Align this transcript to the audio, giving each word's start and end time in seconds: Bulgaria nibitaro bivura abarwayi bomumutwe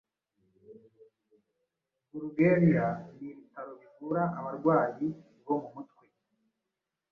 Bulgaria 2.11 2.85
nibitaro 3.17 3.71
bivura 3.81 4.23
abarwayi 4.39 5.07
bomumutwe 5.45 6.05